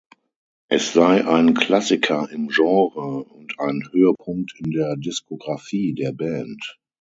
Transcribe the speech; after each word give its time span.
Es 0.67 0.93
sei 0.93 1.27
ein 1.27 1.53
„Klassiker 1.53 2.27
im 2.31 2.47
Genre“ 2.47 3.23
und 3.23 3.59
ein 3.59 3.87
„Höhepunkt 3.91 4.51
in 4.57 4.71
der 4.71 4.95
Diskografie“ 4.97 5.93
der 5.93 6.11
Band. 6.11 6.79